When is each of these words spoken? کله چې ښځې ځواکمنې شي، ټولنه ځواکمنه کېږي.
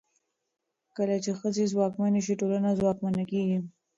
کله 0.95 1.15
چې 1.23 1.31
ښځې 1.39 1.65
ځواکمنې 1.73 2.21
شي، 2.25 2.33
ټولنه 2.41 2.69
ځواکمنه 2.79 3.23
کېږي. 3.31 3.59